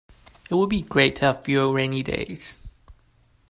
It 0.49 0.55
would 0.55 0.69
be 0.69 0.81
great 0.81 1.17
to 1.17 1.25
have 1.27 1.43
fewer 1.45 1.71
rainy 1.71 2.01
days. 2.01 2.57